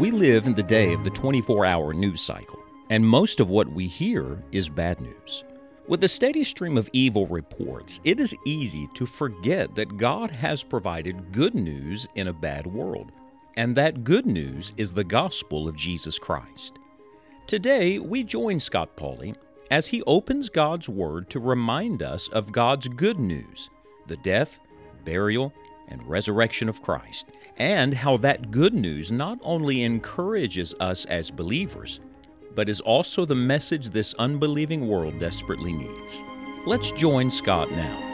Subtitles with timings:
[0.00, 3.70] We live in the day of the 24 hour news cycle, and most of what
[3.70, 5.44] we hear is bad news.
[5.88, 10.64] With a steady stream of evil reports, it is easy to forget that God has
[10.64, 13.12] provided good news in a bad world,
[13.58, 16.78] and that good news is the gospel of Jesus Christ.
[17.46, 19.36] Today, we join Scott Pauley
[19.70, 23.68] as he opens God's Word to remind us of God's good news
[24.06, 24.60] the death,
[25.04, 25.52] burial,
[25.90, 32.00] and resurrection of Christ, and how that good news not only encourages us as believers,
[32.54, 36.22] but is also the message this unbelieving world desperately needs.
[36.66, 38.06] Let's join Scott now.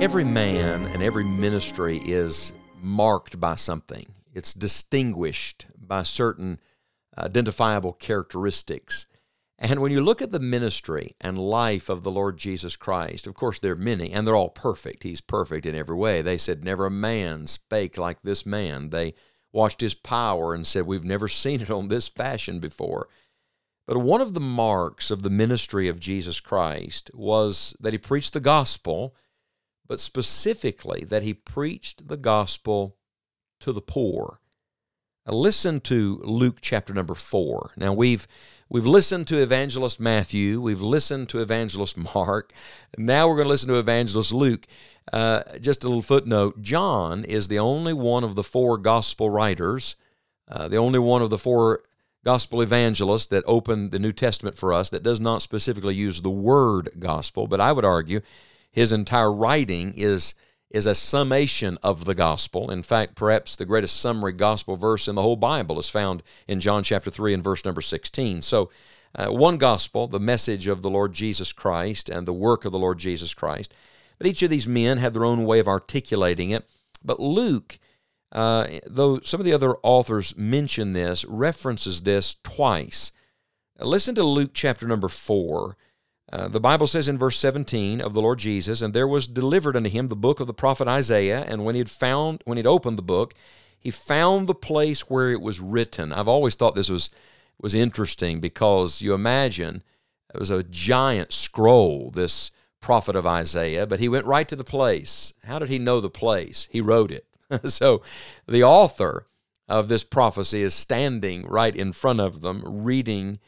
[0.00, 4.06] Every man and every ministry is marked by something.
[4.32, 6.60] It's distinguished by certain
[7.18, 9.06] identifiable characteristics.
[9.58, 13.34] And when you look at the ministry and life of the Lord Jesus Christ, of
[13.34, 15.02] course, there are many, and they're all perfect.
[15.02, 16.22] He's perfect in every way.
[16.22, 18.90] They said, Never a man spake like this man.
[18.90, 19.14] They
[19.52, 23.08] watched his power and said, We've never seen it on this fashion before.
[23.86, 28.34] But one of the marks of the ministry of Jesus Christ was that he preached
[28.34, 29.16] the gospel,
[29.86, 32.96] but specifically that he preached the gospel
[33.60, 34.40] to the poor.
[35.30, 37.72] Listen to Luke chapter number 4.
[37.76, 38.26] Now we've
[38.70, 42.52] we've listened to evangelist Matthew, we've listened to evangelist Mark,
[42.96, 44.66] now we're going to listen to evangelist Luke.
[45.12, 49.96] Uh, just a little footnote John is the only one of the four gospel writers,
[50.48, 51.82] uh, the only one of the four
[52.24, 56.30] gospel evangelists that opened the New Testament for us that does not specifically use the
[56.30, 58.20] word gospel, but I would argue
[58.70, 60.34] his entire writing is
[60.70, 62.70] is a summation of the gospel.
[62.70, 66.60] In fact, perhaps the greatest summary gospel verse in the whole Bible is found in
[66.60, 68.42] John chapter 3 and verse number 16.
[68.42, 68.70] So,
[69.14, 72.78] uh, one gospel, the message of the Lord Jesus Christ and the work of the
[72.78, 73.72] Lord Jesus Christ.
[74.18, 76.68] But each of these men had their own way of articulating it.
[77.02, 77.78] But Luke,
[78.32, 83.12] uh, though some of the other authors mention this, references this twice.
[83.80, 85.76] listen to Luke chapter number 4
[86.32, 89.76] uh, the Bible says in verse 17 of the Lord Jesus, and there was delivered
[89.76, 92.66] unto him the book of the prophet Isaiah, and when he had found, when he'd
[92.66, 93.34] opened the book,
[93.78, 96.12] he found the place where it was written.
[96.12, 97.10] I've always thought this was
[97.60, 99.82] was interesting because you imagine
[100.32, 102.50] it was a giant scroll, this
[102.80, 105.32] prophet of Isaiah, but he went right to the place.
[105.44, 106.68] How did he know the place?
[106.70, 107.26] He wrote it.
[107.64, 108.02] so
[108.46, 109.26] the author
[109.68, 113.38] of this prophecy is standing right in front of them, reading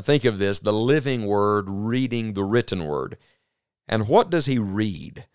[0.00, 3.18] think of this the living word reading the written word.
[3.88, 5.26] And what does he read?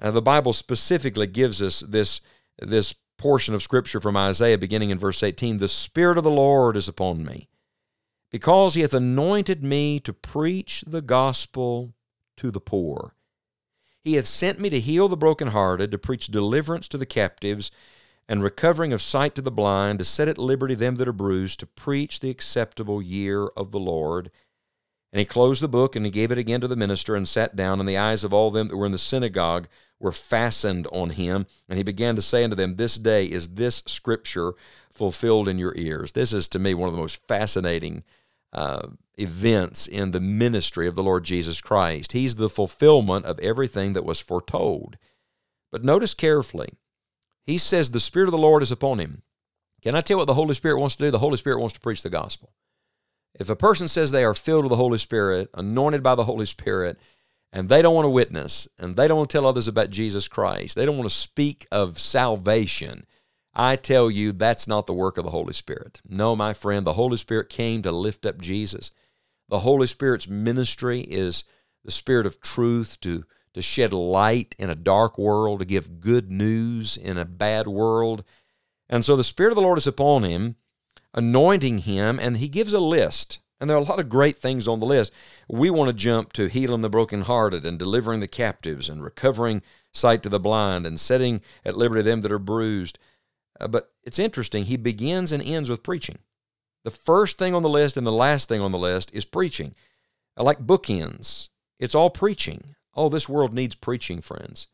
[0.00, 2.20] Uh, the Bible specifically gives us this,
[2.60, 6.76] this portion of Scripture from Isaiah beginning in verse 18 The Spirit of the Lord
[6.76, 7.48] is upon me,
[8.30, 11.94] because he hath anointed me to preach the gospel
[12.36, 13.14] to the poor.
[14.00, 17.70] He hath sent me to heal the brokenhearted, to preach deliverance to the captives,
[18.28, 21.60] and recovering of sight to the blind, to set at liberty them that are bruised,
[21.60, 24.30] to preach the acceptable year of the Lord.
[25.12, 27.56] And he closed the book, and he gave it again to the minister, and sat
[27.56, 29.66] down, and the eyes of all them that were in the synagogue
[29.98, 31.46] were fastened on him.
[31.68, 34.52] And he began to say unto them, This day is this scripture
[34.92, 36.12] fulfilled in your ears.
[36.12, 38.04] This is to me one of the most fascinating
[38.52, 38.88] uh,
[39.18, 42.12] events in the ministry of the Lord Jesus Christ.
[42.12, 44.98] He's the fulfillment of everything that was foretold.
[45.70, 46.70] But notice carefully,
[47.48, 49.22] he says the Spirit of the Lord is upon him.
[49.80, 51.10] Can I tell you what the Holy Spirit wants to do?
[51.10, 52.52] The Holy Spirit wants to preach the gospel.
[53.40, 56.44] If a person says they are filled with the Holy Spirit, anointed by the Holy
[56.44, 56.98] Spirit,
[57.50, 60.28] and they don't want to witness, and they don't want to tell others about Jesus
[60.28, 63.06] Christ, they don't want to speak of salvation,
[63.54, 66.02] I tell you that's not the work of the Holy Spirit.
[66.06, 68.90] No, my friend, the Holy Spirit came to lift up Jesus.
[69.48, 71.44] The Holy Spirit's ministry is
[71.82, 73.24] the spirit of truth to
[73.58, 78.22] to shed light in a dark world, to give good news in a bad world.
[78.88, 80.54] And so the Spirit of the Lord is upon him,
[81.12, 83.40] anointing him, and he gives a list.
[83.60, 85.12] And there are a lot of great things on the list.
[85.48, 89.62] We want to jump to healing the brokenhearted and delivering the captives and recovering
[89.92, 92.96] sight to the blind and setting at liberty them that are bruised.
[93.58, 94.66] Uh, but it's interesting.
[94.66, 96.18] He begins and ends with preaching.
[96.84, 99.74] The first thing on the list and the last thing on the list is preaching.
[100.36, 101.48] I like bookends.
[101.80, 102.76] It's all preaching.
[102.98, 104.66] Oh, this world needs preaching, friends.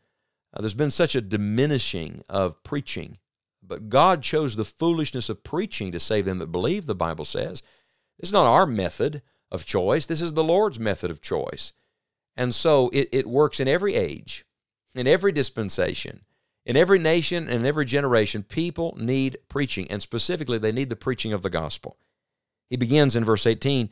[0.55, 3.19] Uh, there's been such a diminishing of preaching,
[3.63, 7.63] but God chose the foolishness of preaching to save them that believe, the Bible says.
[8.19, 11.75] This is not our method of choice, this is the Lord's method of choice.
[12.35, 14.47] And so it, it works in every age,
[14.95, 16.23] in every dispensation,
[16.65, 18.43] in every nation, and every generation.
[18.43, 21.99] People need preaching, and specifically, they need the preaching of the gospel.
[22.71, 23.91] He begins in verse 18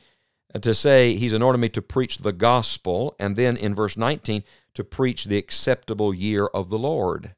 [0.61, 4.45] to say he's anointed me to preach the gospel, and then in verse 19,
[4.75, 7.35] to preach the acceptable year of the Lord.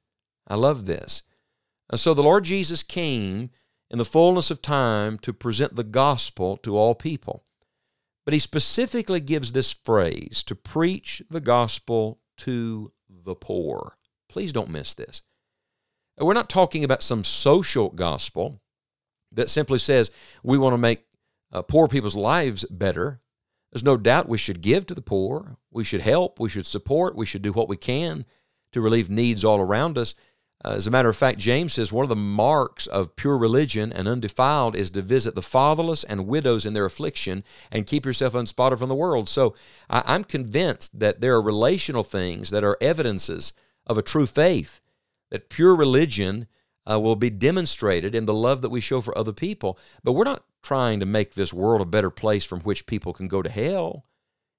[0.49, 1.22] I love this.
[1.90, 3.50] And so the Lord Jesus came
[3.90, 7.44] in the fullness of time to present the gospel to all people.
[8.25, 13.96] But he specifically gives this phrase to preach the gospel to the poor.
[14.28, 15.22] Please don't miss this.
[16.19, 18.60] We're not talking about some social gospel
[19.32, 20.10] that simply says
[20.43, 21.05] we want to make
[21.54, 23.18] uh, poor people's lives better.
[23.72, 25.56] There's no doubt we should give to the poor.
[25.70, 26.38] We should help.
[26.38, 27.16] We should support.
[27.16, 28.24] We should do what we can
[28.72, 30.14] to relieve needs all around us.
[30.64, 33.92] Uh, as a matter of fact, James says one of the marks of pure religion
[33.92, 38.34] and undefiled is to visit the fatherless and widows in their affliction and keep yourself
[38.34, 39.28] unspotted from the world.
[39.28, 39.54] So
[39.90, 43.52] I, I'm convinced that there are relational things that are evidences
[43.86, 44.80] of a true faith,
[45.30, 46.46] that pure religion
[46.90, 49.78] uh, will be demonstrated in the love that we show for other people.
[50.02, 53.28] But we're not trying to make this world a better place from which people can
[53.28, 54.04] go to hell.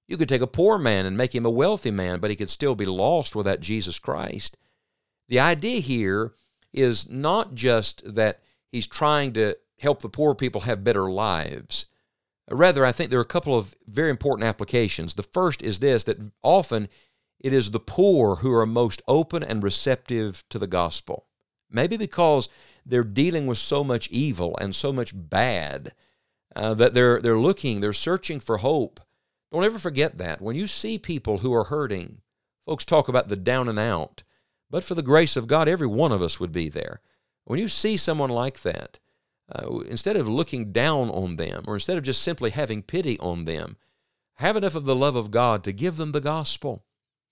[0.08, 2.50] You could take a poor man and make him a wealthy man, but he could
[2.50, 4.58] still be lost without Jesus Christ.
[5.28, 6.34] The idea here
[6.72, 8.42] is not just that
[8.72, 11.88] he's trying to help the poor people have better lives.
[12.50, 15.16] Rather, I think there are a couple of very important applications.
[15.16, 16.90] The first is this that often
[17.40, 21.26] it is the poor who are most open and receptive to the gospel.
[21.70, 22.50] Maybe because
[22.86, 25.94] they're dealing with so much evil and so much bad
[26.56, 29.00] uh, that they're, they're looking, they're searching for hope.
[29.52, 30.42] Don't ever forget that.
[30.42, 32.22] When you see people who are hurting,
[32.66, 34.24] folks talk about the down and out,
[34.70, 37.02] but for the grace of God, every one of us would be there.
[37.46, 39.00] When you see someone like that,
[39.54, 43.46] uh, instead of looking down on them or instead of just simply having pity on
[43.46, 43.78] them,
[44.36, 46.84] have enough of the love of God to give them the gospel.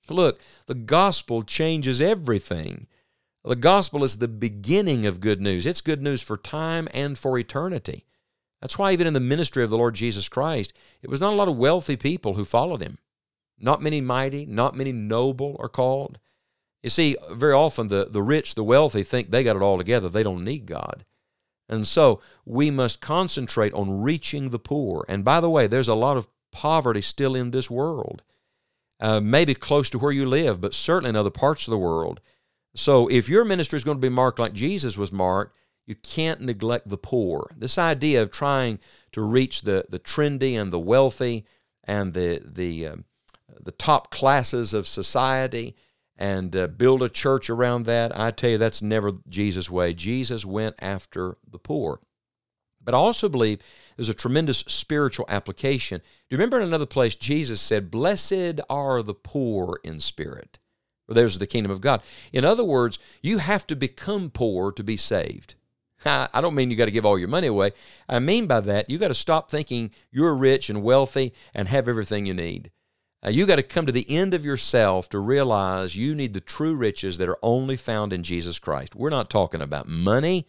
[0.09, 2.87] Look, the gospel changes everything.
[3.45, 5.65] The gospel is the beginning of good news.
[5.65, 8.05] It's good news for time and for eternity.
[8.61, 11.35] That's why, even in the ministry of the Lord Jesus Christ, it was not a
[11.35, 12.99] lot of wealthy people who followed him.
[13.59, 16.19] Not many mighty, not many noble are called.
[16.81, 20.07] You see, very often the, the rich, the wealthy think they got it all together.
[20.07, 21.03] They don't need God.
[21.67, 25.05] And so we must concentrate on reaching the poor.
[25.09, 28.21] And by the way, there's a lot of poverty still in this world.
[28.99, 32.21] Uh, maybe close to where you live, but certainly in other parts of the world.
[32.75, 35.55] So if your ministry is going to be marked like Jesus was marked,
[35.85, 37.51] you can't neglect the poor.
[37.57, 38.79] This idea of trying
[39.11, 41.45] to reach the, the trendy and the wealthy
[41.83, 43.05] and the, the, um,
[43.61, 45.75] the top classes of society
[46.15, 49.93] and uh, build a church around that, I tell you, that's never Jesus' way.
[49.93, 51.99] Jesus went after the poor.
[52.83, 53.59] But I also believe
[53.95, 55.99] there's a tremendous spiritual application.
[55.99, 60.59] Do you remember in another place, Jesus said, Blessed are the poor in spirit?
[61.07, 62.01] There's the kingdom of God.
[62.31, 65.55] In other words, you have to become poor to be saved.
[66.05, 67.71] I don't mean you got to give all your money away.
[68.09, 71.87] I mean by that, you got to stop thinking you're rich and wealthy and have
[71.87, 72.71] everything you need.
[73.25, 76.41] Uh, you got to come to the end of yourself to realize you need the
[76.41, 78.95] true riches that are only found in Jesus Christ.
[78.95, 80.45] We're not talking about money,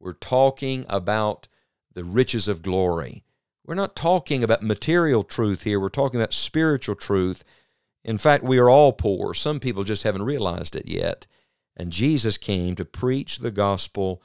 [0.00, 1.46] we're talking about
[1.92, 3.22] the riches of glory.
[3.66, 7.44] We're not talking about material truth here, we're talking about spiritual truth
[8.06, 9.34] in fact, we are all poor.
[9.34, 11.26] Some people just haven't realized it yet.
[11.76, 14.22] And Jesus came to preach the gospel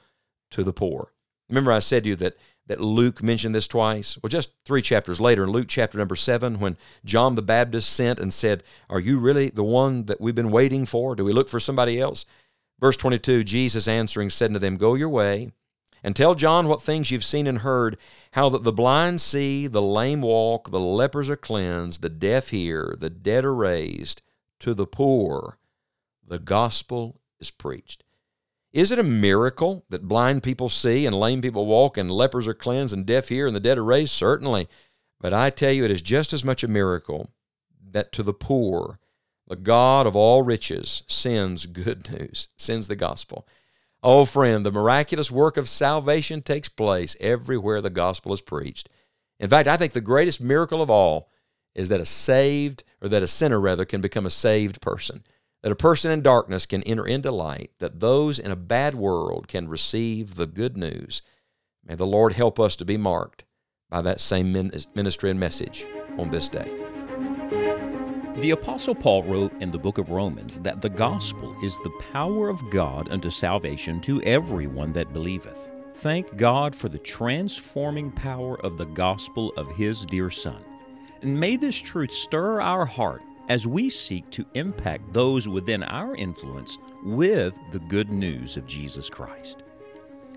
[0.52, 1.12] to the poor.
[1.48, 2.36] Remember, I said to you that,
[2.68, 4.16] that Luke mentioned this twice?
[4.22, 8.20] Well, just three chapters later, in Luke chapter number seven, when John the Baptist sent
[8.20, 11.16] and said, Are you really the one that we've been waiting for?
[11.16, 12.24] Do we look for somebody else?
[12.78, 15.50] Verse 22 Jesus answering said to them, Go your way
[16.04, 17.98] and tell John what things you've seen and heard,
[18.32, 22.94] how that the blind see, the lame walk, the lepers are cleansed, the deaf hear,
[22.98, 24.22] the dead are raised,
[24.60, 25.58] to the poor
[26.32, 28.04] the gospel is preached.
[28.72, 32.54] Is it a miracle that blind people see and lame people walk and lepers are
[32.54, 34.12] cleansed and deaf hear and the dead are raised?
[34.12, 34.66] Certainly.
[35.20, 37.30] But I tell you, it is just as much a miracle
[37.90, 38.98] that to the poor,
[39.46, 43.46] the God of all riches sends good news, sends the gospel.
[44.02, 48.88] Oh, friend, the miraculous work of salvation takes place everywhere the gospel is preached.
[49.38, 51.30] In fact, I think the greatest miracle of all
[51.74, 55.22] is that a saved, or that a sinner rather, can become a saved person.
[55.62, 59.46] That a person in darkness can enter into light, that those in a bad world
[59.46, 61.22] can receive the good news.
[61.84, 63.44] May the Lord help us to be marked
[63.88, 65.86] by that same ministry and message
[66.18, 66.81] on this day.
[68.42, 72.48] The Apostle Paul wrote in the book of Romans that the gospel is the power
[72.48, 75.68] of God unto salvation to everyone that believeth.
[75.94, 80.60] Thank God for the transforming power of the gospel of His dear Son.
[81.20, 86.16] And may this truth stir our heart as we seek to impact those within our
[86.16, 89.62] influence with the good news of Jesus Christ.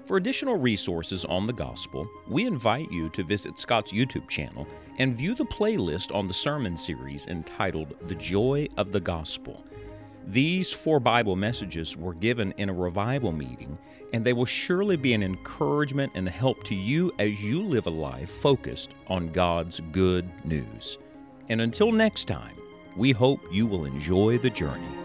[0.06, 4.68] For additional resources on the gospel, we invite you to visit Scott's YouTube channel
[5.00, 9.64] and view the playlist on the sermon series entitled The Joy of the Gospel.
[10.28, 13.80] These four Bible messages were given in a revival meeting,
[14.14, 17.92] and they will surely be an encouragement and help to you as you live a
[17.92, 21.00] life focused on God's good news.
[21.50, 22.56] And until next time,
[22.96, 25.05] we hope you will enjoy the journey.